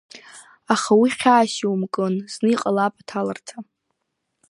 Аха 0.73 0.91
уи 1.01 1.09
хьаас 1.17 1.53
иумкын, 1.63 2.15
зны 2.33 2.47
иҟалап 2.53 2.95
аҭаларҭа. 3.01 3.57